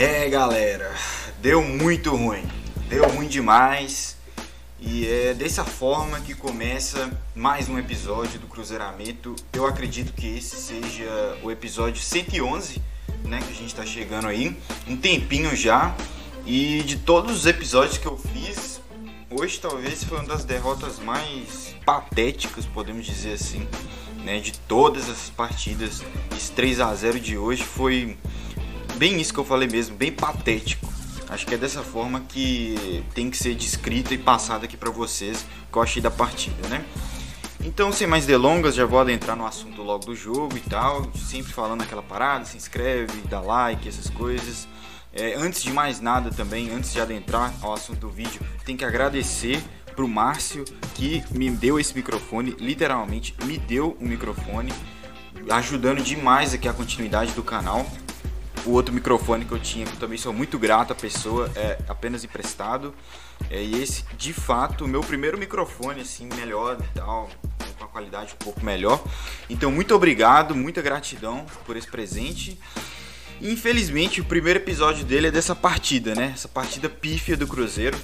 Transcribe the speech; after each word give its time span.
É, 0.00 0.28
galera, 0.28 0.94
deu 1.42 1.60
muito 1.60 2.14
ruim. 2.14 2.46
Deu 2.88 3.04
ruim 3.08 3.26
demais. 3.26 4.16
E 4.78 5.04
é 5.04 5.34
dessa 5.34 5.64
forma 5.64 6.20
que 6.20 6.36
começa 6.36 7.10
mais 7.34 7.68
um 7.68 7.76
episódio 7.76 8.38
do 8.38 8.46
Cruzeiramento. 8.46 9.34
Eu 9.52 9.66
acredito 9.66 10.12
que 10.12 10.38
esse 10.38 10.54
seja 10.54 11.36
o 11.42 11.50
episódio 11.50 12.00
111, 12.00 12.80
né, 13.24 13.40
que 13.40 13.50
a 13.50 13.56
gente 13.56 13.66
está 13.66 13.84
chegando 13.84 14.28
aí, 14.28 14.56
um 14.86 14.96
tempinho 14.96 15.56
já. 15.56 15.92
E 16.46 16.84
de 16.84 16.98
todos 16.98 17.36
os 17.36 17.46
episódios 17.46 17.98
que 17.98 18.06
eu 18.06 18.16
fiz, 18.16 18.80
hoje 19.28 19.58
talvez 19.58 20.04
foi 20.04 20.18
uma 20.18 20.28
das 20.28 20.44
derrotas 20.44 21.00
mais 21.00 21.74
patéticas, 21.84 22.64
podemos 22.66 23.04
dizer 23.04 23.32
assim, 23.32 23.66
né, 24.22 24.38
de 24.38 24.52
todas 24.52 25.10
as 25.10 25.28
partidas. 25.30 26.04
Esse 26.36 26.52
3 26.52 26.78
a 26.78 26.94
0 26.94 27.18
de 27.18 27.36
hoje 27.36 27.64
foi 27.64 28.16
bem 28.98 29.20
isso 29.20 29.32
que 29.32 29.38
eu 29.38 29.44
falei 29.44 29.68
mesmo, 29.68 29.96
bem 29.96 30.10
patético. 30.10 30.92
Acho 31.28 31.46
que 31.46 31.54
é 31.54 31.58
dessa 31.58 31.82
forma 31.82 32.20
que 32.28 33.04
tem 33.14 33.30
que 33.30 33.36
ser 33.36 33.54
descrita 33.54 34.12
e 34.12 34.18
passada 34.18 34.64
aqui 34.64 34.76
para 34.76 34.90
vocês 34.90 35.46
que 35.70 35.78
eu 35.78 35.82
achei 35.82 36.02
da 36.02 36.10
partida, 36.10 36.66
né? 36.68 36.84
Então, 37.64 37.92
sem 37.92 38.06
mais 38.06 38.26
delongas, 38.26 38.74
já 38.74 38.86
vou 38.86 38.98
adentrar 38.98 39.36
no 39.36 39.46
assunto 39.46 39.82
logo 39.82 40.06
do 40.06 40.16
jogo 40.16 40.56
e 40.56 40.60
tal, 40.60 41.10
sempre 41.14 41.52
falando 41.52 41.82
aquela 41.82 42.02
parada, 42.02 42.44
se 42.44 42.56
inscreve, 42.56 43.20
dá 43.28 43.40
like, 43.40 43.88
essas 43.88 44.10
coisas. 44.10 44.66
É, 45.12 45.34
antes 45.34 45.62
de 45.62 45.72
mais 45.72 46.00
nada 46.00 46.30
também, 46.30 46.70
antes 46.70 46.92
de 46.92 47.00
adentrar 47.00 47.52
ao 47.62 47.74
assunto 47.74 48.00
do 48.00 48.08
vídeo, 48.08 48.40
tem 48.64 48.76
que 48.76 48.84
agradecer 48.84 49.62
pro 49.94 50.08
Márcio 50.08 50.64
que 50.94 51.22
me 51.30 51.50
deu 51.50 51.78
esse 51.78 51.94
microfone, 51.94 52.56
literalmente 52.58 53.34
me 53.44 53.58
deu 53.58 53.96
um 54.00 54.06
microfone, 54.08 54.72
ajudando 55.50 56.02
demais 56.02 56.54
aqui 56.54 56.68
a 56.68 56.72
continuidade 56.72 57.32
do 57.32 57.42
canal 57.42 57.86
o 58.68 58.72
outro 58.72 58.92
microfone 58.92 59.46
que 59.46 59.52
eu 59.52 59.58
tinha, 59.58 59.86
que 59.86 59.92
eu 59.92 59.98
também 59.98 60.18
sou 60.18 60.32
muito 60.32 60.58
grato 60.58 60.92
à 60.92 60.94
pessoa, 60.94 61.50
é 61.56 61.78
apenas 61.88 62.22
emprestado. 62.22 62.94
É, 63.50 63.62
e 63.62 63.82
esse, 63.82 64.04
de 64.16 64.34
fato, 64.34 64.84
o 64.84 64.88
meu 64.88 65.00
primeiro 65.00 65.38
microfone, 65.38 66.02
assim, 66.02 66.28
melhor 66.36 66.76
e 66.78 66.98
tal, 66.98 67.30
com 67.78 67.84
a 67.84 67.88
qualidade 67.88 68.34
um 68.34 68.44
pouco 68.44 68.62
melhor. 68.62 69.02
Então, 69.48 69.70
muito 69.70 69.94
obrigado, 69.94 70.54
muita 70.54 70.82
gratidão 70.82 71.46
por 71.64 71.78
esse 71.78 71.86
presente. 71.86 72.58
Infelizmente, 73.40 74.20
o 74.20 74.24
primeiro 74.24 74.58
episódio 74.58 75.02
dele 75.02 75.28
é 75.28 75.30
dessa 75.30 75.54
partida, 75.54 76.14
né? 76.14 76.32
Essa 76.34 76.48
partida 76.48 76.90
pífia 76.90 77.36
do 77.36 77.46
Cruzeiro. 77.46 77.96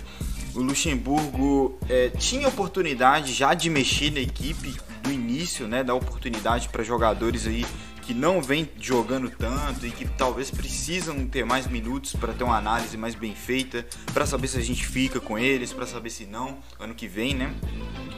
O 0.54 0.60
Luxemburgo 0.60 1.78
é, 1.90 2.08
tinha 2.08 2.48
oportunidade 2.48 3.34
já 3.34 3.52
de 3.52 3.68
mexer 3.68 4.10
na 4.12 4.20
equipe 4.20 4.74
do 5.02 5.12
início, 5.12 5.68
né? 5.68 5.84
Dar 5.84 5.94
oportunidade 5.94 6.70
para 6.70 6.82
jogadores 6.82 7.46
aí 7.46 7.66
que 8.06 8.14
não 8.14 8.42
vem 8.42 8.68
jogando 8.78 9.30
tanto 9.30 9.86
e 9.86 9.90
que 9.90 10.06
talvez 10.06 10.50
precisam 10.50 11.26
ter 11.26 11.44
mais 11.44 11.66
minutos 11.66 12.14
para 12.14 12.32
ter 12.32 12.44
uma 12.44 12.56
análise 12.56 12.96
mais 12.96 13.14
bem 13.14 13.34
feita, 13.34 13.86
para 14.12 14.26
saber 14.26 14.48
se 14.48 14.58
a 14.58 14.62
gente 14.62 14.86
fica 14.86 15.18
com 15.18 15.38
eles, 15.38 15.72
para 15.72 15.86
saber 15.86 16.10
se 16.10 16.26
não 16.26 16.58
ano 16.78 16.94
que 16.94 17.08
vem, 17.08 17.34
né? 17.34 17.54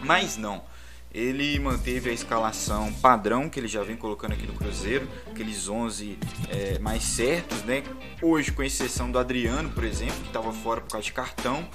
Mas 0.03 0.37
não. 0.37 0.63
Ele 1.15 1.59
manteve 1.59 2.11
a 2.11 2.13
escalação 2.13 2.93
padrão 2.95 3.49
que 3.49 3.59
ele 3.59 3.69
já 3.69 3.83
vem 3.83 3.97
colocando 3.97 4.33
aqui 4.33 4.47
no 4.47 4.53
Cruzeiro, 4.53 5.09
aqueles 5.31 5.67
11 5.67 6.19
é, 6.49 6.79
mais 6.79 7.05
certos, 7.05 7.63
né? 7.63 7.83
Hoje, 8.21 8.53
com 8.53 8.63
exceção 8.63 9.11
do 9.11 9.19
Adriano, 9.19 9.71
por 9.71 9.85
exemplo, 9.85 10.17
que 10.17 10.27
estava 10.27 10.53
fora 10.53 10.81
por 10.81 10.91
causa 10.91 11.07
de 11.07 11.13
cartão, 11.13 11.67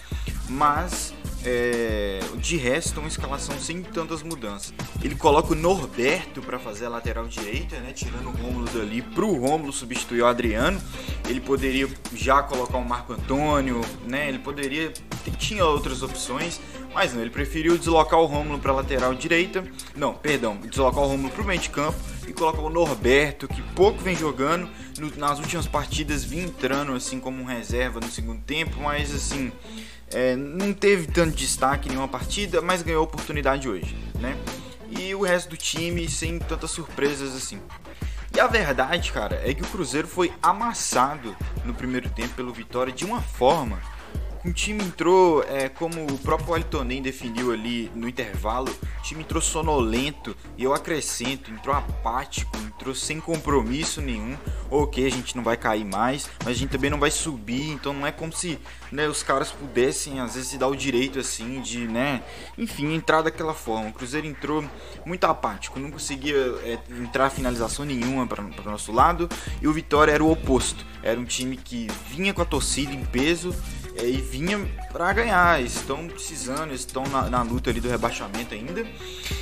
mas 0.47 1.13
é, 1.45 2.19
de 2.37 2.57
resto, 2.57 2.99
uma 2.99 3.07
escalação 3.07 3.57
sem 3.59 3.81
tantas 3.81 4.23
mudanças. 4.23 4.73
Ele 5.03 5.15
coloca 5.15 5.53
o 5.53 5.55
Norberto 5.55 6.41
para 6.41 6.59
fazer 6.59 6.85
a 6.85 6.89
lateral 6.89 7.27
direita, 7.27 7.79
né, 7.79 7.91
tirando 7.93 8.27
o 8.27 8.31
Rômulo 8.31 8.65
dali 8.69 9.01
para 9.01 9.25
o 9.25 9.37
Rômulo 9.37 9.73
substituir 9.73 10.21
o 10.21 10.27
Adriano. 10.27 10.81
Ele 11.27 11.39
poderia 11.39 11.87
já 12.13 12.43
colocar 12.43 12.77
o 12.77 12.85
Marco 12.85 13.13
Antônio, 13.13 13.81
né, 14.05 14.27
ele 14.27 14.39
poderia 14.39 14.93
tinha 15.37 15.65
outras 15.65 16.01
opções, 16.01 16.59
mas 16.93 17.13
não, 17.13 17.21
ele 17.21 17.29
preferiu 17.29 17.77
deslocar 17.77 18.19
o 18.19 18.25
Rômulo 18.25 18.59
para 18.59 18.71
lateral 18.71 19.13
direita. 19.13 19.63
Não, 19.95 20.13
perdão, 20.13 20.57
deslocar 20.57 21.03
o 21.03 21.07
Rômulo 21.07 21.29
para 21.29 21.41
o 21.41 21.45
meio 21.45 21.59
de 21.59 21.69
campo 21.69 21.97
e 22.27 22.33
colocar 22.33 22.61
o 22.61 22.69
Norberto, 22.69 23.47
que 23.47 23.61
pouco 23.73 23.99
vem 23.99 24.15
jogando. 24.15 24.69
No, 24.99 25.11
nas 25.17 25.39
últimas 25.39 25.67
partidas 25.67 26.23
vinha 26.23 26.43
entrando 26.43 26.93
assim 26.93 27.19
como 27.19 27.41
um 27.41 27.45
reserva 27.45 27.99
no 27.99 28.09
segundo 28.09 28.41
tempo, 28.41 28.81
mas 28.81 29.13
assim 29.13 29.51
é, 30.13 30.35
não 30.35 30.73
teve 30.73 31.07
tanto 31.07 31.35
destaque 31.35 31.87
em 31.87 31.91
nenhuma 31.91 32.07
partida, 32.07 32.61
mas 32.61 32.81
ganhou 32.81 33.03
oportunidade 33.03 33.67
hoje, 33.67 33.95
né? 34.19 34.37
E 34.89 35.15
o 35.15 35.21
resto 35.21 35.51
do 35.51 35.57
time 35.57 36.09
sem 36.09 36.37
tantas 36.37 36.71
surpresas 36.71 37.35
assim. 37.35 37.59
E 38.33 38.39
a 38.39 38.47
verdade, 38.47 39.11
cara, 39.11 39.41
é 39.43 39.53
que 39.53 39.61
o 39.61 39.67
Cruzeiro 39.67 40.07
foi 40.07 40.31
amassado 40.41 41.35
no 41.65 41.73
primeiro 41.73 42.09
tempo 42.09 42.33
pelo 42.33 42.53
Vitória 42.53 42.91
de 42.91 43.03
uma 43.03 43.21
forma 43.21 43.81
o 44.43 44.51
time 44.51 44.83
entrou, 44.83 45.43
é, 45.43 45.69
como 45.69 46.03
o 46.05 46.17
próprio 46.17 46.55
Altonen 46.55 47.01
definiu 47.01 47.51
ali 47.51 47.91
no 47.93 48.07
intervalo, 48.07 48.69
o 48.71 49.01
time 49.03 49.21
entrou 49.21 49.41
sonolento 49.41 50.35
e 50.57 50.63
eu 50.63 50.73
acrescento, 50.73 51.51
entrou 51.51 51.75
apático, 51.75 52.57
entrou 52.57 52.95
sem 52.95 53.19
compromisso 53.19 54.01
nenhum. 54.01 54.35
Ok, 54.69 55.05
a 55.05 55.09
gente 55.09 55.35
não 55.35 55.43
vai 55.43 55.57
cair 55.57 55.85
mais, 55.85 56.29
mas 56.39 56.55
a 56.55 56.59
gente 56.59 56.69
também 56.69 56.89
não 56.89 56.99
vai 56.99 57.11
subir, 57.11 57.69
então 57.69 57.93
não 57.93 58.07
é 58.07 58.11
como 58.11 58.33
se 58.33 58.57
né, 58.91 59.07
os 59.07 59.21
caras 59.21 59.51
pudessem 59.51 60.19
às 60.19 60.33
vezes 60.33 60.49
se 60.49 60.57
dar 60.57 60.67
o 60.67 60.75
direito 60.75 61.19
assim 61.19 61.61
de, 61.61 61.87
né, 61.87 62.23
enfim, 62.57 62.93
entrar 62.93 63.21
daquela 63.21 63.53
forma. 63.53 63.89
O 63.89 63.93
Cruzeiro 63.93 64.25
entrou 64.25 64.63
muito 65.05 65.23
apático, 65.25 65.79
não 65.79 65.91
conseguia 65.91 66.35
é, 66.63 66.79
entrar 66.89 67.29
finalização 67.29 67.85
nenhuma 67.85 68.25
para 68.25 68.41
o 68.41 68.71
nosso 68.71 68.91
lado 68.91 69.29
e 69.61 69.67
o 69.67 69.73
Vitória 69.73 70.11
era 70.11 70.23
o 70.23 70.31
oposto, 70.31 70.83
era 71.03 71.19
um 71.19 71.25
time 71.25 71.57
que 71.57 71.87
vinha 72.09 72.33
com 72.33 72.41
a 72.41 72.45
torcida 72.45 72.91
em 72.91 73.05
peso 73.05 73.53
e 74.07 74.21
vinha 74.21 74.59
para 74.91 75.11
ganhar. 75.13 75.61
Estão 75.61 76.07
precisando, 76.07 76.73
estão 76.73 77.03
na, 77.03 77.29
na, 77.29 77.41
luta 77.41 77.69
ali 77.69 77.79
do 77.79 77.89
rebaixamento 77.89 78.53
ainda. 78.53 78.85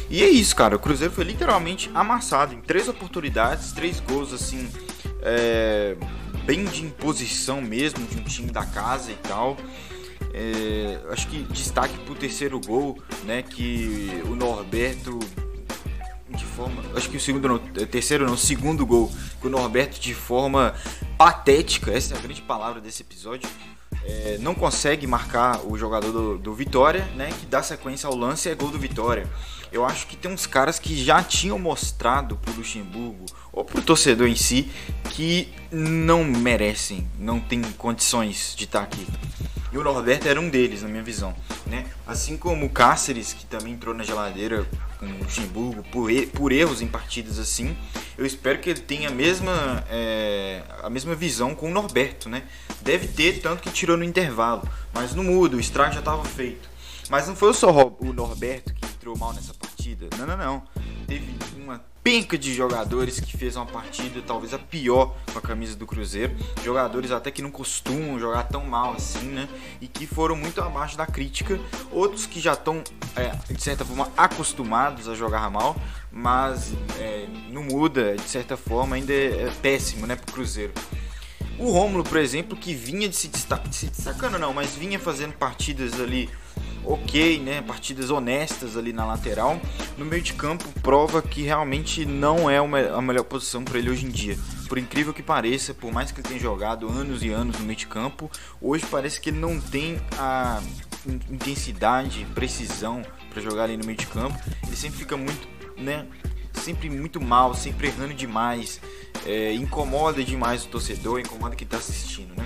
E 0.10 0.24
é 0.24 0.30
isso, 0.30 0.56
cara. 0.56 0.76
O 0.76 0.80
Cruzeiro 0.80 1.14
foi 1.14 1.24
literalmente 1.24 1.90
amassado 1.94 2.54
em 2.54 2.62
três 2.62 2.88
oportunidades, 2.88 3.72
três 3.72 4.00
gols 4.00 4.34
assim, 4.34 4.70
é, 5.22 5.96
bem 6.46 6.66
de 6.66 6.84
imposição 6.84 7.62
mesmo 7.62 8.06
de 8.06 8.18
um 8.18 8.24
time 8.24 8.52
da 8.52 8.66
casa 8.66 9.12
e 9.12 9.16
tal. 9.16 9.58
É, 10.34 11.00
acho 11.12 11.28
que 11.28 11.44
destaque 11.44 11.98
pro 12.00 12.16
terceiro 12.16 12.60
gol, 12.60 13.02
né? 13.24 13.42
Que 13.42 14.22
o 14.26 14.36
Norberto 14.36 15.20
de 16.30 16.46
forma. 16.46 16.84
Acho 16.96 17.10
que 17.10 17.18
o 17.18 17.20
segundo 17.20 17.48
não, 17.48 17.58
terceiro 17.58 18.26
não, 18.26 18.38
segundo 18.38 18.86
gol, 18.86 19.12
que 19.42 19.48
o 19.48 19.50
Norberto 19.50 20.00
de 20.00 20.14
forma 20.14 20.76
patética, 21.18 21.92
essa 21.92 22.14
é 22.14 22.18
a 22.18 22.22
grande 22.22 22.42
palavra 22.42 22.80
desse 22.80 23.02
episódio, 23.02 23.50
é, 24.06 24.38
não 24.40 24.56
consegue 24.56 25.06
marcar 25.06 25.62
o 25.66 25.78
jogador 25.78 26.12
do, 26.12 26.38
do, 26.38 26.54
Vitória, 26.54 27.06
né? 27.16 27.30
Que 27.40 27.46
dá 27.46 27.62
sequência 27.62 28.08
ao 28.08 28.16
lance 28.16 28.48
e 28.48 28.52
é 28.52 28.56
gol 28.56 28.70
do 28.70 28.80
Vitória. 28.80 29.28
Eu 29.72 29.86
acho 29.86 30.08
que 30.08 30.18
tem 30.18 30.32
uns 30.32 30.48
caras 30.48 30.80
que 30.80 30.96
já 30.96 31.22
tinham 31.22 31.60
mostrado 31.60 32.36
pro 32.38 32.54
Luxemburgo 32.54 33.26
ou 33.54 33.64
pro 33.64 33.82
torcedor 33.82 34.28
em 34.28 34.36
si 34.36 34.72
que 35.12 35.54
não 35.72 36.24
merecem, 36.24 37.08
não 37.20 37.40
tem 37.40 37.62
condições 37.78 38.56
de 38.56 38.64
estar 38.64 38.82
aqui. 38.82 39.06
E 39.72 39.78
o 39.78 39.84
Norberto 39.84 40.28
era 40.28 40.42
um 40.42 40.50
deles, 40.50 40.82
na 40.82 40.88
minha 40.88 41.04
visão. 41.04 41.36
Né? 41.68 41.86
Assim 42.08 42.36
como 42.36 42.66
o 42.66 42.70
Cáceres, 42.70 43.34
que 43.34 43.46
também 43.46 43.74
entrou 43.74 43.94
na 43.94 44.04
geladeira 44.04 44.68
com 45.00 45.06
o 45.06 45.18
Luxemburgo 45.18 45.82
por, 45.84 46.12
por 46.34 46.52
erros 46.52 46.82
em 46.82 46.88
partidas 46.88 47.40
assim, 47.40 47.76
eu 48.18 48.26
espero 48.26 48.60
que 48.60 48.70
ele 48.70 48.82
tenha 48.82 49.08
a 49.08 49.12
mesma, 49.12 49.84
é, 49.90 50.62
a 50.84 50.90
mesma 50.90 51.16
visão 51.16 51.56
com 51.56 51.70
o 51.70 51.72
Norberto. 51.72 52.28
Né? 52.28 52.44
Deve 52.82 53.08
ter, 53.08 53.42
tanto 53.42 53.64
que 53.64 53.72
tirou 53.72 53.96
no 53.96 54.04
intervalo. 54.04 54.68
Mas 54.94 55.16
não 55.16 55.24
muda, 55.24 55.56
o 55.56 55.60
estrago 55.60 55.94
já 55.94 56.00
estava 56.00 56.24
feito. 56.26 56.70
Mas 57.10 57.28
não 57.28 57.36
foi 57.36 57.54
só 57.54 57.72
o 58.00 58.14
Norberto 58.14 58.74
que 58.74 58.86
entrou 58.86 59.18
mal 59.18 59.34
nessa 59.34 59.54
partida. 59.54 59.69
Não, 60.18 60.26
não, 60.26 60.38
não. 60.38 60.64
Teve 61.08 61.36
uma 61.58 61.82
penca 62.04 62.38
de 62.38 62.54
jogadores 62.54 63.20
que 63.20 63.38
fez 63.38 63.56
uma 63.56 63.66
partida 63.66 64.22
talvez 64.26 64.54
a 64.54 64.60
pior 64.60 65.16
com 65.32 65.40
a 65.40 65.42
camisa 65.42 65.76
do 65.76 65.86
Cruzeiro. 65.86 66.36
Jogadores 66.64 67.12
até 67.12 67.30
que 67.30 67.42
não 67.42 67.52
costumam 67.52 68.20
jogar 68.20 68.44
tão 68.44 68.66
mal 68.66 68.94
assim, 68.94 69.28
né? 69.28 69.48
E 69.82 69.88
que 69.88 70.08
foram 70.08 70.36
muito 70.36 70.62
abaixo 70.62 70.98
da 70.98 71.06
crítica. 71.06 71.60
Outros 71.92 72.26
que 72.26 72.40
já 72.40 72.54
estão, 72.54 72.84
é, 73.16 73.32
de 73.54 73.62
certa 73.62 73.86
forma, 73.86 74.12
acostumados 74.18 75.08
a 75.08 75.16
jogar 75.16 75.50
mal, 75.50 75.76
mas 76.12 76.74
é, 76.98 77.28
não 77.50 77.64
muda, 77.64 78.16
de 78.16 78.30
certa 78.30 78.58
forma, 78.58 78.96
ainda 78.96 79.14
é, 79.14 79.44
é 79.44 79.52
péssimo, 79.62 80.08
né, 80.08 80.16
pro 80.16 80.34
Cruzeiro. 80.34 80.74
O 81.60 81.72
Rômulo, 81.72 82.06
por 82.06 82.18
exemplo, 82.18 82.58
que 82.58 82.74
vinha 82.74 83.10
de 83.10 83.16
se, 83.16 83.28
destac 83.28 83.68
se 83.74 83.88
destacando, 83.88 84.40
não, 84.40 84.54
mas 84.54 84.76
vinha 84.76 84.98
fazendo 84.98 85.34
partidas 85.34 86.00
ali 86.00 86.30
ok, 86.86 87.40
né? 87.40 87.62
Partidas 87.62 88.10
honestas 88.10 88.78
ali 88.78 88.94
na 88.94 89.06
lateral. 89.06 89.60
No 89.98 90.06
meio 90.06 90.22
de 90.22 90.34
campo, 90.34 90.66
prova 90.82 91.22
que 91.22 91.44
realmente 91.44 92.06
não 92.06 92.50
é 92.50 92.58
a 92.58 93.02
melhor 93.02 93.24
posição 93.24 93.64
para 93.64 93.78
ele 93.78 93.90
hoje 93.90 94.06
em 94.06 94.10
dia. 94.10 94.38
Por 94.68 94.78
incrível 94.78 95.14
que 95.14 95.24
pareça, 95.24 95.74
por 95.74 95.92
mais 95.92 96.12
que 96.12 96.20
ele 96.20 96.28
tenha 96.28 96.40
jogado 96.40 96.88
anos 96.88 97.24
e 97.24 97.30
anos 97.30 97.58
no 97.60 97.66
meio 97.66 97.78
de 97.78 97.88
campo, 97.88 98.30
hoje 98.62 98.86
parece 98.90 99.20
que 99.20 99.30
ele 99.30 99.40
não 99.40 99.60
tem 99.60 100.00
a 100.18 100.62
intensidade, 101.30 102.26
precisão 102.36 103.02
para 103.30 103.42
jogar 103.42 103.64
ali 103.64 103.78
no 103.78 103.86
meio 103.86 103.98
de 103.98 104.08
campo. 104.08 104.38
Ele 104.66 104.76
sempre 104.76 105.00
fica 105.00 105.18
muito, 105.18 105.48
né? 105.78 106.06
Sempre 106.54 106.90
muito 106.90 107.22
mal, 107.22 107.54
sempre 107.56 107.88
errando 107.88 108.14
demais, 108.14 108.82
é, 109.26 109.54
incomoda 109.54 110.24
demais 110.24 110.66
o 110.66 110.68
torcedor, 110.68 111.20
incomoda 111.20 111.56
quem 111.56 111.66
está 111.66 111.78
assistindo, 111.78 112.36
né? 112.36 112.46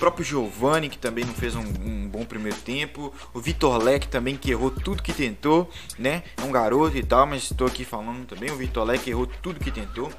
Próprio 0.00 0.24
Giovani, 0.24 0.88
que 0.88 0.96
também 0.96 1.24
não 1.26 1.34
fez 1.34 1.54
um, 1.54 1.60
um 1.60 2.08
bom 2.08 2.24
primeiro 2.24 2.56
tempo, 2.56 3.12
o 3.34 3.38
Vitor 3.38 3.76
Leque 3.76 4.08
também, 4.08 4.34
que 4.34 4.50
errou 4.50 4.70
tudo 4.70 5.02
que 5.02 5.12
tentou, 5.12 5.70
né? 5.98 6.22
É 6.38 6.42
um 6.42 6.50
garoto 6.50 6.96
e 6.96 7.02
tal, 7.02 7.26
mas 7.26 7.42
estou 7.42 7.66
aqui 7.66 7.84
falando 7.84 8.26
também, 8.26 8.50
o 8.50 8.56
Vitor 8.56 8.84
Leque 8.84 9.10
errou 9.10 9.26
tudo 9.26 9.60
que 9.60 9.70
tentou. 9.70 10.10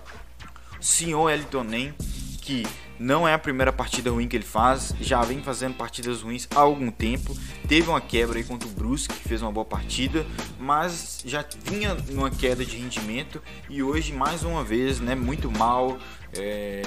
O 0.80 0.83
senhor 0.83 1.31
Elton 1.31 1.63
Nem, 1.63 1.94
que 2.42 2.66
não 3.00 3.28
é 3.28 3.33
a 3.33 3.39
primeira 3.39 3.74
partida 3.74 4.12
ruim 4.12 4.28
que 4.28 4.36
ele 4.36 4.45
faz, 4.45 4.94
já 5.01 5.24
vem 5.24 5.42
fazendo 5.42 5.74
partidas 5.74 6.22
ruins 6.22 6.48
há 6.56 6.60
algum 6.60 6.92
tempo. 6.92 7.36
Teve 7.68 7.89
uma 7.89 8.00
quebra 8.00 8.38
aí 8.38 8.44
contra 8.44 8.69
o 8.69 8.72
Brusque, 8.72 9.16
que 9.16 9.27
fez 9.27 9.42
uma 9.42 9.51
boa 9.51 9.66
partida, 9.66 10.24
mas 10.60 11.24
já 11.25 11.44
vinha 11.63 11.95
numa 12.10 12.30
queda 12.30 12.63
de 12.63 12.77
rendimento 12.77 13.42
e 13.68 13.81
hoje 13.81 14.13
mais 14.13 14.44
uma 14.44 14.63
vez, 14.63 15.00
né, 15.00 15.16
muito 15.16 15.51
mal. 15.51 15.98
É, 16.34 16.84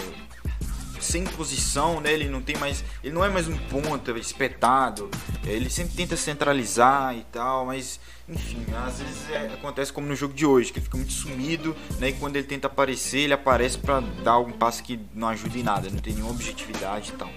sem 1.05 1.25
posição, 1.25 2.01
né? 2.01 2.13
Ele 2.13 2.29
não 2.29 2.41
tem 2.41 2.57
mais, 2.57 2.83
ele 3.03 3.15
não 3.15 3.25
é 3.25 3.29
mais 3.29 3.47
um 3.47 3.57
ponta 3.57 4.11
espetado. 4.13 5.11
Ele 5.45 5.69
sempre 5.69 5.95
tenta 5.95 6.17
centralizar 6.17 7.15
e 7.17 7.25
tal, 7.31 7.67
mas 7.67 8.01
enfim, 8.29 8.65
às 8.75 8.99
vezes 9.01 9.31
é, 9.31 9.53
acontece 9.53 9.93
como 9.93 10.07
no 10.07 10.17
jogo 10.17 10.33
de 10.33 10.47
hoje, 10.47 10.73
que 10.73 10.79
ele 10.79 10.85
fica 10.85 10.97
muito 10.97 11.13
sumido, 11.13 11.77
né? 11.99 12.09
E 12.09 12.13
quando 12.15 12.37
ele 12.37 12.47
tenta 12.47 12.67
aparecer, 12.67 13.21
ele 13.21 13.35
aparece 13.35 13.79
para 13.79 14.01
dar 14.01 14.33
algum 14.33 14.53
passo 14.53 14.83
que 14.83 14.99
não 15.15 15.29
ajuda 15.29 15.59
em 15.59 15.63
nada, 15.63 15.91
não 15.91 15.99
tem 15.99 16.15
nenhuma 16.15 16.33
objetividade 16.33 17.11
e 17.11 17.17
tal. 17.17 17.31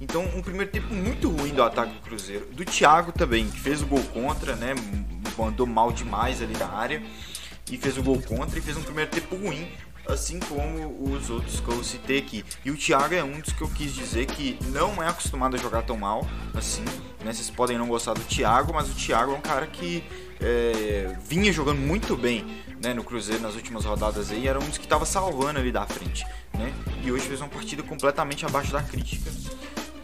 Então, 0.00 0.24
um 0.34 0.40
primeiro 0.40 0.70
tempo 0.70 0.94
muito 0.94 1.28
ruim 1.28 1.52
do 1.52 1.62
ataque 1.62 1.92
do 1.92 2.00
Cruzeiro. 2.00 2.46
Do 2.52 2.64
Thiago 2.64 3.12
também, 3.12 3.50
que 3.50 3.60
fez 3.60 3.82
o 3.82 3.86
gol 3.86 4.02
contra, 4.14 4.56
né? 4.56 4.74
Mandou 5.36 5.66
mal 5.66 5.92
demais 5.92 6.40
ali 6.40 6.56
na 6.56 6.68
área 6.68 7.02
e 7.70 7.76
fez 7.76 7.98
o 7.98 8.02
gol 8.02 8.20
contra 8.22 8.58
e 8.58 8.62
fez 8.62 8.76
um 8.76 8.82
primeiro 8.82 9.10
tempo 9.10 9.36
ruim 9.36 9.68
assim 10.08 10.38
como 10.40 11.14
os 11.14 11.30
outros 11.30 11.60
que 11.60 11.68
eu 11.68 11.84
citei 11.84 12.18
aqui. 12.18 12.44
E 12.64 12.70
o 12.70 12.76
Thiago 12.76 13.14
é 13.14 13.22
um 13.22 13.40
dos 13.40 13.52
que 13.52 13.62
eu 13.62 13.68
quis 13.68 13.94
dizer 13.94 14.26
que 14.26 14.58
não 14.66 15.02
é 15.02 15.08
acostumado 15.08 15.56
a 15.56 15.58
jogar 15.58 15.82
tão 15.82 15.96
mal 15.96 16.26
assim. 16.54 16.84
Né? 17.24 17.32
Vocês 17.32 17.50
podem 17.50 17.78
não 17.78 17.86
gostar 17.86 18.14
do 18.14 18.22
Thiago, 18.22 18.72
mas 18.72 18.90
o 18.90 18.94
Thiago 18.94 19.32
é 19.32 19.36
um 19.36 19.40
cara 19.40 19.66
que 19.66 20.04
é, 20.40 21.16
vinha 21.24 21.52
jogando 21.52 21.78
muito 21.78 22.16
bem 22.16 22.46
né, 22.82 22.94
no 22.94 23.04
Cruzeiro 23.04 23.42
nas 23.42 23.54
últimas 23.54 23.84
rodadas 23.84 24.30
aí, 24.30 24.48
era 24.48 24.58
um 24.58 24.66
dos 24.66 24.78
que 24.78 24.84
estava 24.84 25.04
salvando 25.04 25.58
ali 25.58 25.70
da 25.70 25.86
frente. 25.86 26.24
Né? 26.54 26.72
E 27.04 27.12
hoje 27.12 27.26
fez 27.26 27.40
uma 27.40 27.48
partida 27.48 27.82
completamente 27.82 28.44
abaixo 28.46 28.72
da 28.72 28.82
crítica. 28.82 29.30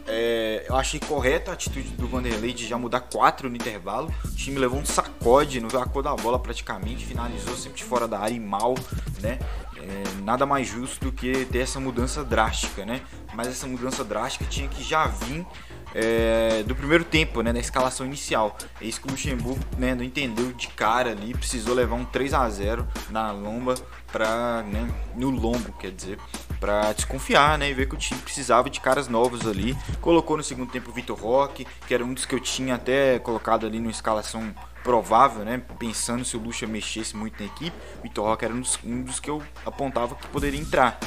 É, 0.08 0.64
eu 0.68 0.76
achei 0.76 1.00
correta 1.00 1.50
a 1.50 1.54
atitude 1.54 1.88
do 1.88 2.06
Vanderlei 2.06 2.52
de 2.52 2.66
já 2.66 2.78
mudar 2.78 3.00
quatro 3.00 3.50
no 3.50 3.56
intervalo. 3.56 4.14
O 4.24 4.34
time 4.34 4.58
levou 4.58 4.78
um 4.78 4.84
sacode, 4.84 5.60
não 5.60 5.68
viu 5.68 5.80
a 5.80 5.86
cor 5.86 6.02
da 6.02 6.14
bola 6.14 6.38
praticamente, 6.38 7.04
finalizou 7.04 7.56
sempre 7.56 7.78
de 7.78 7.84
fora 7.84 8.06
da 8.06 8.20
área 8.20 8.34
e 8.34 8.38
mal, 8.38 8.76
né? 9.20 9.38
É, 9.88 10.22
nada 10.22 10.44
mais 10.44 10.66
justo 10.66 11.04
do 11.04 11.12
que 11.12 11.44
ter 11.46 11.58
essa 11.58 11.78
mudança 11.78 12.24
drástica, 12.24 12.84
né? 12.84 13.02
Mas 13.34 13.46
essa 13.46 13.66
mudança 13.66 14.02
drástica 14.02 14.44
tinha 14.44 14.68
que 14.68 14.82
já 14.82 15.06
vir 15.06 15.46
é, 15.94 16.62
do 16.64 16.74
primeiro 16.74 17.04
tempo, 17.04 17.40
né, 17.40 17.52
na 17.52 17.58
escalação 17.60 18.04
inicial. 18.04 18.56
É 18.80 18.84
isso 18.84 19.00
que 19.00 19.06
o 19.06 19.10
Luxemburgo 19.10 19.60
né, 19.78 19.94
não 19.94 20.02
entendeu 20.02 20.52
de 20.52 20.68
cara 20.68 21.10
ali, 21.10 21.32
precisou 21.32 21.74
levar 21.74 21.94
um 21.94 22.04
3 22.04 22.34
a 22.34 22.48
0 22.48 22.86
na 23.10 23.30
lomba 23.30 23.74
para 24.10 24.62
né, 24.62 24.88
no 25.14 25.30
lombo, 25.30 25.72
quer 25.78 25.92
dizer, 25.92 26.18
para 26.58 26.92
desconfiar, 26.92 27.58
né, 27.58 27.70
e 27.70 27.74
ver 27.74 27.88
que 27.88 27.94
o 27.94 27.98
time 27.98 28.20
precisava 28.20 28.68
de 28.70 28.80
caras 28.80 29.08
novos 29.08 29.46
ali. 29.46 29.76
Colocou 30.00 30.36
no 30.36 30.42
segundo 30.42 30.70
tempo 30.70 30.90
o 30.90 30.92
Vitor 30.92 31.18
Roque, 31.18 31.66
que 31.86 31.94
era 31.94 32.04
um 32.04 32.14
dos 32.14 32.26
que 32.26 32.34
eu 32.34 32.40
tinha 32.40 32.74
até 32.74 33.18
colocado 33.18 33.66
ali 33.66 33.78
numa 33.78 33.90
escalação 33.90 34.54
provável, 34.82 35.44
né, 35.44 35.60
pensando 35.78 36.24
se 36.24 36.36
o 36.36 36.40
Luxa 36.40 36.66
mexesse 36.66 37.16
muito 37.16 37.40
na 37.40 37.46
equipe. 37.46 37.76
O 37.98 38.02
Vitor 38.02 38.24
Roque 38.26 38.44
era 38.44 38.54
um 38.54 38.60
dos, 38.60 38.78
um 38.84 39.02
dos 39.02 39.18
que 39.20 39.28
eu 39.28 39.42
apontava 39.64 40.14
que 40.14 40.28
poderia 40.28 40.60
entrar 40.60 40.98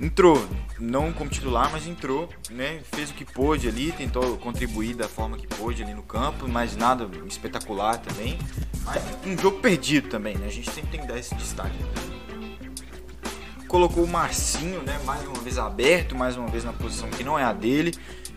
entrou, 0.00 0.42
não 0.78 1.12
como 1.12 1.28
titular, 1.28 1.70
mas 1.70 1.86
entrou, 1.86 2.28
né? 2.50 2.80
Fez 2.92 3.10
o 3.10 3.14
que 3.14 3.24
pôde 3.24 3.68
ali, 3.68 3.92
tentou 3.92 4.36
contribuir 4.38 4.94
da 4.94 5.08
forma 5.08 5.36
que 5.36 5.46
pôde 5.46 5.82
ali 5.82 5.94
no 5.94 6.02
campo, 6.02 6.48
mas 6.48 6.76
nada 6.76 7.08
espetacular 7.26 7.98
também. 7.98 8.38
Mas 8.84 9.02
um 9.26 9.36
jogo 9.36 9.58
perdido 9.58 10.08
também, 10.08 10.36
né? 10.36 10.46
A 10.46 10.50
gente 10.50 10.70
sempre 10.70 10.90
tem 10.90 11.00
que 11.00 11.06
dar 11.06 11.18
esse 11.18 11.34
destaque. 11.34 11.76
Colocou 13.70 14.02
o 14.02 14.08
Marcinho, 14.08 14.82
né? 14.82 14.98
Mais 15.04 15.24
uma 15.24 15.38
vez 15.38 15.56
aberto, 15.56 16.16
mais 16.16 16.36
uma 16.36 16.48
vez 16.48 16.64
na 16.64 16.72
posição 16.72 17.08
que 17.08 17.22
não 17.22 17.38
é 17.38 17.44
a 17.44 17.52
dele. 17.52 17.94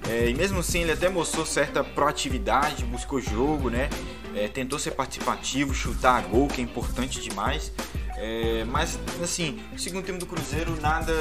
É, 0.07 0.29
e 0.29 0.33
mesmo 0.35 0.59
assim 0.59 0.81
ele 0.81 0.91
até 0.91 1.09
mostrou 1.09 1.43
certa 1.43 1.83
proatividade, 1.83 2.85
buscou 2.85 3.19
jogo, 3.19 3.67
né? 3.67 3.89
É, 4.35 4.47
tentou 4.47 4.77
ser 4.77 4.91
participativo, 4.91 5.73
chutar 5.73 6.17
a 6.17 6.21
gol, 6.21 6.47
que 6.47 6.61
é 6.61 6.63
importante 6.63 7.19
demais. 7.19 7.71
É, 8.15 8.63
mas, 8.65 8.99
assim, 9.23 9.59
o 9.73 9.79
segundo 9.79 10.05
tempo 10.05 10.19
do 10.19 10.27
Cruzeiro, 10.27 10.79
nada 10.79 11.11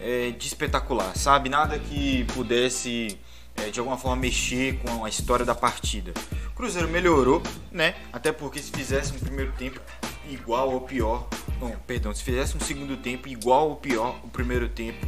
é, 0.00 0.32
de 0.32 0.48
espetacular, 0.48 1.16
sabe? 1.16 1.48
Nada 1.48 1.78
que 1.78 2.24
pudesse, 2.34 3.20
é, 3.54 3.70
de 3.70 3.78
alguma 3.78 3.96
forma, 3.96 4.16
mexer 4.16 4.80
com 4.80 5.04
a 5.04 5.08
história 5.08 5.46
da 5.46 5.54
partida. 5.54 6.12
O 6.48 6.56
Cruzeiro 6.56 6.88
melhorou, 6.88 7.40
né? 7.70 7.94
Até 8.12 8.32
porque 8.32 8.58
se 8.58 8.72
fizesse 8.72 9.12
um 9.12 9.18
primeiro 9.20 9.52
tempo 9.52 9.80
igual 10.28 10.70
ou 10.70 10.80
pior, 10.80 11.28
não, 11.60 11.70
perdão, 11.86 12.14
se 12.14 12.22
fizesse 12.22 12.56
um 12.56 12.60
segundo 12.60 12.96
tempo 12.96 13.28
igual 13.28 13.70
ou 13.70 13.76
pior 13.76 14.18
o 14.22 14.28
primeiro 14.28 14.68
tempo, 14.68 15.06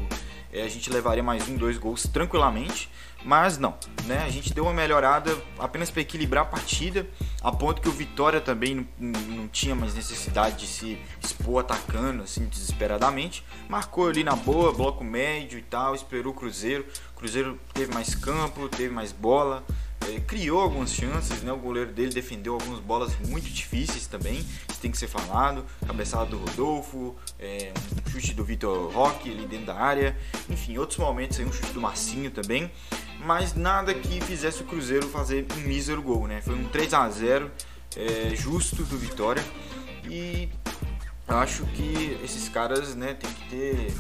é, 0.53 0.63
a 0.63 0.69
gente 0.69 0.91
levaria 0.91 1.23
mais 1.23 1.49
um, 1.49 1.57
dois 1.57 1.79
gols 1.79 2.03
tranquilamente. 2.05 2.91
Mas 3.23 3.59
não, 3.59 3.75
né? 4.07 4.23
A 4.25 4.31
gente 4.31 4.55
deu 4.55 4.65
uma 4.65 4.73
melhorada 4.73 5.37
apenas 5.59 5.91
para 5.91 6.01
equilibrar 6.01 6.45
a 6.45 6.47
partida, 6.47 7.07
a 7.43 7.53
ponto 7.53 7.83
que 7.83 7.89
o 7.89 7.93
Vitória 7.93 8.41
também 8.41 8.89
não, 8.99 9.21
não, 9.21 9.49
tinha 9.49 9.75
mais 9.75 9.95
necessidade 9.95 10.57
de 10.57 10.67
se 10.67 10.99
expor 11.23 11.61
atacando 11.61 12.23
assim 12.23 12.47
desesperadamente. 12.47 13.45
Marcou 13.69 14.09
ali 14.09 14.25
na 14.25 14.35
boa, 14.35 14.73
bloco 14.73 15.05
médio 15.05 15.59
e 15.59 15.63
tal, 15.63 15.95
esperou 15.95 16.33
o 16.33 16.35
Cruzeiro. 16.35 16.87
O 17.15 17.19
Cruzeiro 17.19 17.61
teve 17.75 17.93
mais 17.93 18.15
campo, 18.15 18.69
teve 18.71 18.93
mais 18.93 19.13
bola, 19.13 19.63
criou 20.27 20.61
algumas 20.61 20.93
chances, 20.93 21.43
né? 21.43 21.53
O 21.53 21.59
goleiro 21.59 21.93
dele 21.93 22.13
defendeu 22.13 22.55
algumas 22.55 22.81
bolas 22.81 23.17
muito 23.29 23.49
difíceis 23.49 24.07
também, 24.07 24.39
isso 24.69 24.81
tem 24.81 24.91
que 24.91 24.99
ser 24.99 25.09
falado. 25.09 25.65
Cabeçada 25.87 26.27
do 26.27 26.39
Rodolfo, 26.39 27.17
é, 27.39 27.73
um 28.07 28.11
chute 28.11 28.35
do 28.35 28.45
Vitor 28.45 28.93
Roque 28.93 29.31
ali 29.31 29.47
dentro 29.47 29.67
da 29.67 29.75
área, 29.77 30.17
enfim, 30.49 30.79
outros 30.79 30.99
momentos 30.99 31.39
aí, 31.39 31.45
um 31.45 31.53
chute 31.53 31.73
do 31.73 31.81
Marcinho 31.81 32.31
também 32.31 32.71
mas 33.25 33.55
nada 33.55 33.93
que 33.93 34.21
fizesse 34.23 34.63
o 34.63 34.65
Cruzeiro 34.65 35.07
fazer 35.09 35.47
um 35.57 35.61
mísero 35.61 36.03
gol, 36.03 36.27
né? 36.27 36.41
Foi 36.41 36.55
um 36.55 36.65
3 36.65 36.95
a 36.95 37.09
0 37.09 37.51
é, 37.97 38.35
justo 38.35 38.83
do 38.85 38.97
Vitória 38.97 39.45
e 40.09 40.49
acho 41.39 41.65
que 41.67 42.19
esses 42.25 42.49
caras, 42.49 42.95
né, 42.95 43.15
tem 43.15 43.31
que 43.31 43.49
ter 43.49 43.95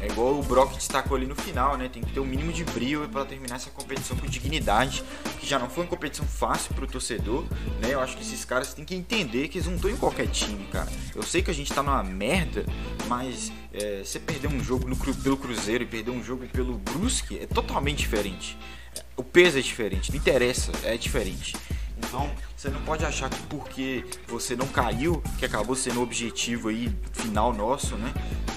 é 0.00 0.06
igual 0.06 0.38
o 0.38 0.42
Brock 0.42 0.74
destacou 0.74 1.16
ali 1.16 1.26
no 1.26 1.34
final, 1.34 1.76
né? 1.76 1.88
Tem 1.88 2.02
que 2.02 2.12
ter 2.12 2.20
o 2.20 2.22
um 2.22 2.26
mínimo 2.26 2.52
de 2.52 2.64
brilho 2.64 3.08
para 3.08 3.24
terminar 3.24 3.56
essa 3.56 3.70
competição 3.70 4.16
com 4.16 4.26
dignidade, 4.26 5.02
que 5.40 5.46
já 5.46 5.58
não 5.58 5.68
foi 5.68 5.84
uma 5.84 5.90
competição 5.90 6.26
fácil 6.26 6.74
para 6.74 6.84
o 6.84 6.86
torcedor, 6.86 7.44
né? 7.80 7.94
Eu 7.94 8.00
acho 8.00 8.16
que 8.16 8.22
esses 8.22 8.44
caras 8.44 8.74
têm 8.74 8.84
que 8.84 8.94
entender 8.94 9.48
que 9.48 9.58
eles 9.58 9.66
não 9.66 9.76
estão 9.76 9.90
em 9.90 9.96
qualquer 9.96 10.26
time, 10.28 10.66
cara. 10.66 10.90
Eu 11.14 11.22
sei 11.22 11.42
que 11.42 11.50
a 11.50 11.54
gente 11.54 11.72
tá 11.72 11.82
numa 11.82 12.02
merda, 12.02 12.64
mas 13.08 13.50
é, 13.72 14.02
você 14.04 14.18
perder 14.18 14.48
um 14.48 14.62
jogo 14.62 14.88
no, 14.88 14.96
pelo 14.96 15.36
Cruzeiro 15.36 15.84
e 15.84 15.86
perder 15.86 16.10
um 16.10 16.22
jogo 16.22 16.46
pelo 16.46 16.78
Brusque 16.78 17.38
é 17.38 17.46
totalmente 17.46 17.98
diferente. 17.98 18.58
O 19.16 19.22
peso 19.22 19.58
é 19.58 19.62
diferente, 19.62 20.10
não 20.10 20.18
interessa, 20.18 20.72
é 20.82 20.96
diferente. 20.96 21.56
Então, 21.98 22.30
você 22.56 22.70
não 22.70 22.80
pode 22.82 23.04
achar 23.04 23.28
que 23.28 23.40
porque 23.42 24.04
você 24.26 24.56
não 24.56 24.66
caiu, 24.66 25.22
que 25.38 25.44
acabou 25.44 25.76
sendo 25.76 26.00
o 26.00 26.02
objetivo 26.02 26.68
aí 26.68 26.90
final 27.12 27.52
nosso, 27.52 27.96
né? 27.96 28.12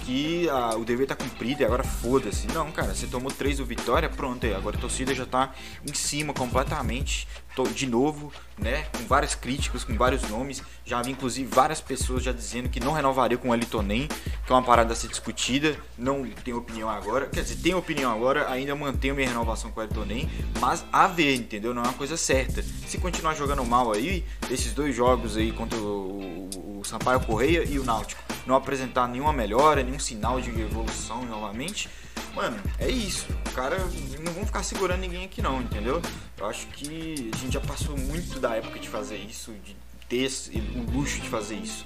Que 0.05 0.49
a, 0.49 0.75
o 0.75 0.85
dever 0.85 1.05
tá 1.05 1.15
cumprido 1.15 1.61
e 1.61 1.65
agora 1.65 1.83
foda-se. 1.83 2.47
Não, 2.47 2.71
cara, 2.71 2.95
você 2.95 3.05
tomou 3.07 3.29
três 3.29 3.57
do 3.57 3.65
Vitória, 3.65 4.09
pronto, 4.09 4.45
aí 4.45 4.53
agora 4.53 4.77
a 4.77 4.79
torcida 4.79 5.13
já 5.13 5.25
tá 5.25 5.53
em 5.85 5.93
cima 5.93 6.33
completamente 6.33 7.27
de 7.67 7.85
novo, 7.85 8.31
né? 8.57 8.85
Com 8.97 9.05
várias 9.05 9.35
críticas, 9.35 9.83
com 9.83 9.95
vários 9.97 10.21
nomes. 10.29 10.61
Já 10.85 11.01
vi 11.01 11.11
inclusive 11.11 11.49
várias 11.53 11.81
pessoas 11.81 12.23
já 12.23 12.31
dizendo 12.31 12.69
que 12.69 12.79
não 12.79 12.93
renovaria 12.93 13.37
com 13.37 13.49
o 13.49 13.53
Elton 13.53 13.81
Nem, 13.81 14.07
que 14.07 14.51
é 14.51 14.53
uma 14.53 14.63
parada 14.63 14.93
a 14.93 14.95
ser 14.95 15.09
discutida. 15.09 15.77
Não 15.97 16.25
tenho 16.43 16.57
opinião 16.57 16.89
agora. 16.89 17.27
Quer 17.27 17.41
dizer, 17.41 17.57
tenho 17.57 17.77
opinião 17.77 18.11
agora, 18.11 18.49
ainda 18.49 18.75
mantenho 18.75 19.15
minha 19.15 19.27
renovação 19.27 19.71
com 19.71 19.79
o 19.79 19.83
Elton 19.83 20.05
Nem, 20.05 20.29
mas 20.59 20.85
a 20.91 21.07
ver, 21.07 21.35
entendeu? 21.35 21.73
Não 21.73 21.83
é 21.83 21.85
uma 21.87 21.93
coisa 21.93 22.15
certa. 22.15 22.63
Se 22.87 22.97
continuar 22.97 23.35
jogando 23.35 23.65
mal 23.65 23.88
aí, 23.91 24.25
esses 24.49 24.73
dois 24.73 24.95
jogos 24.95 25.37
aí 25.37 25.51
contra 25.51 25.77
o, 25.77 26.49
o, 26.55 26.79
o 26.79 26.83
Sampaio 26.83 27.19
Correia 27.21 27.63
e 27.63 27.77
o 27.79 27.83
Náutico, 27.83 28.21
não 28.45 28.55
apresentar 28.55 29.07
nenhuma 29.07 29.33
melhora, 29.33 29.83
nenhum 29.83 29.99
sinal 29.99 30.39
de 30.39 30.49
evolução 30.49 31.25
novamente 31.25 31.89
Mano, 32.35 32.57
é 32.77 32.89
isso. 32.89 33.27
O 33.47 33.51
cara 33.51 33.77
não 34.23 34.31
vão 34.31 34.45
ficar 34.45 34.63
segurando 34.63 35.01
ninguém 35.01 35.25
aqui 35.25 35.41
não, 35.41 35.61
entendeu? 35.61 36.01
Eu 36.37 36.45
acho 36.45 36.67
que 36.67 37.29
a 37.33 37.37
gente 37.37 37.53
já 37.53 37.61
passou 37.61 37.97
muito 37.97 38.39
da 38.39 38.55
época 38.55 38.79
de 38.79 38.87
fazer 38.87 39.17
isso, 39.17 39.53
de 39.63 39.75
ter 40.07 40.29
o 40.75 40.91
luxo 40.91 41.19
de 41.19 41.29
fazer 41.29 41.55
isso. 41.55 41.85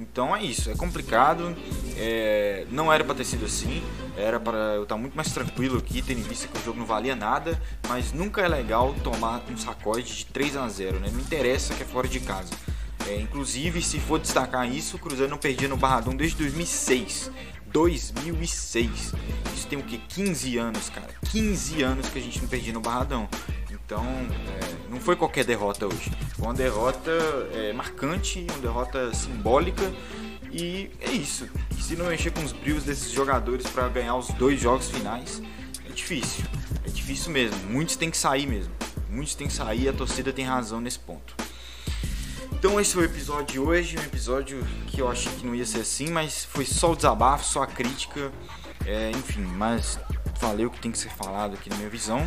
Então 0.00 0.34
é 0.34 0.42
isso, 0.42 0.70
é 0.70 0.74
complicado, 0.74 1.54
é, 1.94 2.66
não 2.70 2.90
era 2.90 3.04
para 3.04 3.14
ter 3.14 3.24
sido 3.24 3.44
assim, 3.44 3.82
era 4.16 4.40
para 4.40 4.56
eu 4.76 4.84
estar 4.84 4.96
muito 4.96 5.14
mais 5.14 5.30
tranquilo 5.30 5.76
aqui, 5.76 6.00
tendo 6.00 6.20
em 6.20 6.22
vista 6.22 6.48
que 6.48 6.58
o 6.58 6.64
jogo 6.64 6.78
não 6.78 6.86
valia 6.86 7.14
nada, 7.14 7.60
mas 7.86 8.10
nunca 8.10 8.40
é 8.40 8.48
legal 8.48 8.94
tomar 9.04 9.42
um 9.50 9.58
sacode 9.58 10.16
de 10.16 10.26
3 10.26 10.56
a 10.56 10.66
0 10.68 11.00
né? 11.00 11.10
Não 11.12 11.20
interessa 11.20 11.74
que 11.74 11.82
é 11.82 11.86
fora 11.86 12.08
de 12.08 12.18
casa. 12.18 12.50
É, 13.06 13.20
inclusive, 13.20 13.82
se 13.82 14.00
for 14.00 14.18
destacar 14.18 14.70
isso, 14.70 14.96
o 14.96 14.98
Cruzeiro 14.98 15.30
não 15.30 15.38
perdia 15.38 15.68
no 15.68 15.76
Barradão 15.76 16.16
desde 16.16 16.36
2006 16.38 17.30
2006. 17.72 19.14
Isso 19.54 19.66
tem 19.68 19.78
o 19.78 19.82
que? 19.82 19.98
15 19.98 20.58
anos, 20.58 20.88
cara. 20.90 21.10
15 21.30 21.82
anos 21.82 22.08
que 22.08 22.18
a 22.18 22.22
gente 22.22 22.40
não 22.40 22.48
perdia 22.48 22.72
no 22.72 22.80
Barradão. 22.80 23.28
Então, 23.70 24.04
é, 24.04 24.90
não 24.90 25.00
foi 25.00 25.16
qualquer 25.16 25.44
derrota 25.44 25.86
hoje. 25.86 26.10
Foi 26.40 26.48
uma 26.48 26.54
derrota 26.54 27.10
é, 27.52 27.70
marcante, 27.74 28.46
uma 28.48 28.58
derrota 28.60 29.12
simbólica. 29.12 29.92
E 30.50 30.90
é 30.98 31.10
isso. 31.10 31.46
Se 31.78 31.94
não 31.94 32.06
mexer 32.06 32.30
com 32.30 32.42
os 32.42 32.52
brios 32.52 32.82
desses 32.82 33.12
jogadores 33.12 33.68
para 33.68 33.86
ganhar 33.88 34.16
os 34.16 34.28
dois 34.28 34.58
jogos 34.58 34.88
finais, 34.88 35.42
é 35.86 35.92
difícil. 35.92 36.46
É 36.82 36.88
difícil 36.88 37.30
mesmo. 37.30 37.58
Muitos 37.68 37.94
têm 37.94 38.10
que 38.10 38.16
sair 38.16 38.46
mesmo. 38.46 38.72
Muitos 39.10 39.34
têm 39.34 39.48
que 39.48 39.52
sair. 39.52 39.90
A 39.90 39.92
torcida 39.92 40.32
tem 40.32 40.46
razão 40.46 40.80
nesse 40.80 40.98
ponto. 40.98 41.34
Então 42.54 42.80
esse 42.80 42.94
foi 42.94 43.02
o 43.02 43.06
episódio 43.06 43.46
de 43.46 43.58
hoje, 43.58 43.98
um 43.98 44.02
episódio 44.02 44.66
que 44.86 45.02
eu 45.02 45.10
achei 45.10 45.30
que 45.32 45.46
não 45.46 45.54
ia 45.54 45.66
ser 45.66 45.80
assim, 45.80 46.08
mas 46.08 46.46
foi 46.46 46.64
só 46.64 46.92
o 46.92 46.96
desabafo, 46.96 47.44
só 47.44 47.62
a 47.62 47.66
crítica, 47.66 48.32
é, 48.86 49.10
enfim, 49.10 49.42
mas 49.42 49.98
falei 50.36 50.64
o 50.64 50.70
que 50.70 50.80
tem 50.80 50.90
que 50.90 50.98
ser 50.98 51.10
falado 51.10 51.54
aqui 51.54 51.68
na 51.68 51.76
minha 51.76 51.88
visão. 51.90 52.26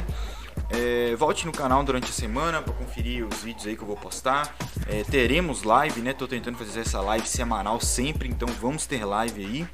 É, 0.75 1.15
volte 1.15 1.45
no 1.45 1.51
canal 1.51 1.83
durante 1.83 2.09
a 2.09 2.13
semana 2.13 2.61
para 2.61 2.73
conferir 2.73 3.25
os 3.25 3.43
vídeos 3.43 3.67
aí 3.67 3.75
que 3.75 3.83
eu 3.83 3.87
vou 3.87 3.95
postar. 3.95 4.55
É, 4.87 5.03
teremos 5.03 5.61
live, 5.63 6.01
né? 6.01 6.13
Tô 6.13 6.27
tentando 6.27 6.57
fazer 6.57 6.79
essa 6.79 6.99
live 6.99 7.27
semanal 7.27 7.79
sempre, 7.79 8.27
então 8.27 8.47
vamos 8.59 8.87
ter 8.87 9.05
live 9.05 9.45
aí. 9.45 9.67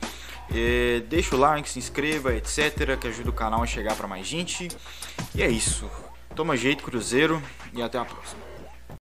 É, 0.54 1.02
deixa 1.08 1.36
o 1.36 1.40
like, 1.40 1.70
se 1.70 1.80
inscreva, 1.80 2.34
etc, 2.34 2.98
que 3.00 3.08
ajuda 3.08 3.30
o 3.30 3.34
canal 3.34 3.64
a 3.64 3.66
chegar 3.66 3.96
para 3.96 4.08
mais 4.08 4.28
gente. 4.28 4.68
E 5.34 5.42
é 5.42 5.50
isso. 5.50 5.90
Toma 6.36 6.58
jeito, 6.58 6.84
Cruzeiro, 6.84 7.42
e 7.74 7.82
até 7.82 7.98
a 7.98 8.06
próxima. 8.06 8.49